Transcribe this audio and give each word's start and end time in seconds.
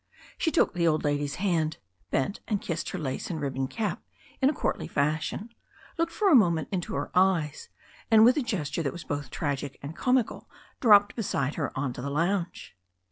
She 0.35 0.49
took 0.49 0.73
the 0.73 0.87
old 0.87 1.03
lady's 1.03 1.35
hand, 1.35 1.77
bent 2.09 2.39
and 2.47 2.59
kissed 2.59 2.89
her 2.89 2.97
lace 2.97 3.29
and 3.29 3.39
ribbon 3.39 3.67
cap 3.67 4.01
in 4.41 4.49
a 4.49 4.51
courtly 4.53 4.87
fashion, 4.87 5.49
looked 5.99 6.11
for 6.11 6.29
a 6.29 6.35
moment 6.35 6.69
into 6.71 6.95
her 6.95 7.11
eyes, 7.13 7.69
and 8.09 8.25
with 8.25 8.35
a 8.35 8.41
gesture 8.41 8.81
that 8.81 8.93
was 8.93 9.03
both 9.03 9.29
tragic 9.29 9.77
and 9.83 9.95
com 9.95 10.17
ical 10.17 10.47
dropped 10.79 11.15
beside 11.15 11.53
her 11.53 11.71
onto 11.77 12.01
the 12.01 12.09
lounge. 12.09 12.75